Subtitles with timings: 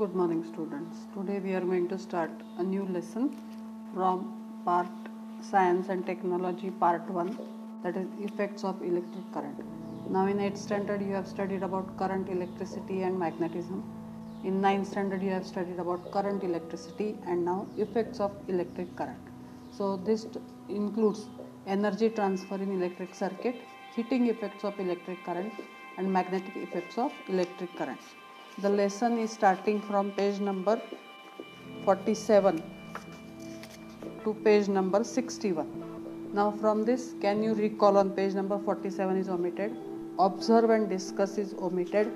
[0.00, 0.96] Good morning, students.
[1.14, 3.34] Today we are going to start a new lesson
[3.94, 4.16] from
[4.62, 4.90] part
[5.40, 7.38] Science and Technology, part 1,
[7.82, 9.58] that is effects of electric current.
[10.10, 13.82] Now, in 8th standard, you have studied about current, electricity, and magnetism.
[14.44, 19.32] In 9th standard, you have studied about current, electricity, and now effects of electric current.
[19.70, 20.26] So, this
[20.68, 21.24] includes
[21.66, 23.56] energy transfer in electric circuit,
[23.94, 25.54] heating effects of electric current,
[25.96, 28.00] and magnetic effects of electric current.
[28.58, 30.80] The lesson is starting from page number
[31.84, 32.62] 47
[34.24, 35.66] to page number 61.
[36.32, 39.76] Now, from this, can you recall on page number 47 is omitted,
[40.18, 42.10] observe and discuss is omitted,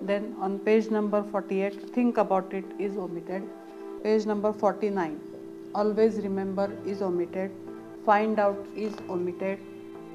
[0.00, 3.42] then on page number 48, think about it is omitted,
[4.02, 5.20] page number 49,
[5.74, 7.50] always remember is omitted,
[8.06, 9.58] find out is omitted,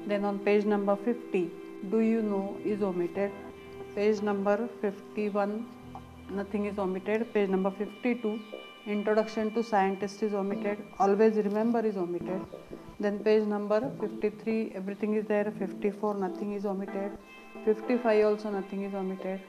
[0.08, 1.48] then on page number 50,
[1.92, 3.30] do you know is omitted,
[3.94, 5.54] page number 51
[6.32, 8.34] nothing is omitted page number 52
[8.88, 15.26] introduction to scientist is omitted always remember is omitted then page number 53 everything is
[15.28, 17.16] there 54 nothing is omitted
[17.64, 19.40] fifty five also nothing is omitted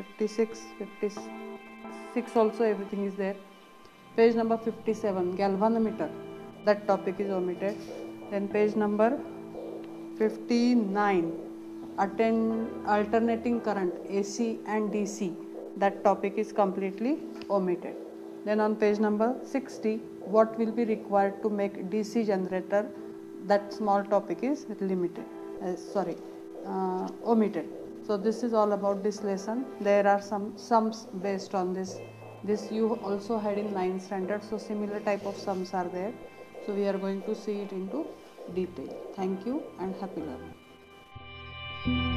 [0.00, 0.64] 56
[2.14, 3.44] 56 also everything is there
[4.16, 6.18] page number fifty seven galvanometer
[6.66, 7.88] that topic is omitted
[8.30, 9.22] then page number
[10.20, 11.51] 59
[11.98, 15.34] alternating current AC and DC
[15.76, 17.18] that topic is completely
[17.50, 17.94] omitted.
[18.44, 19.96] Then on page number 60
[20.36, 22.88] what will be required to make DC generator?
[23.46, 25.24] That small topic is limited
[25.64, 26.16] uh, sorry
[26.66, 27.68] uh, omitted.
[28.06, 29.64] So this is all about this lesson.
[29.80, 31.98] There are some sums based on this.
[32.44, 36.12] This you also had in 9th standard so similar type of sums are there.
[36.66, 38.06] So we are going to see it into
[38.54, 38.96] detail.
[39.14, 40.54] Thank you and happy learning
[41.84, 42.11] Thank you.